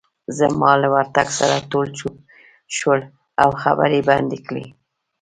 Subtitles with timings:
[0.37, 2.15] زما له ورتګ سره ټول چوپ
[2.77, 3.01] شول،
[3.41, 4.65] او خبرې يې بندې کړې.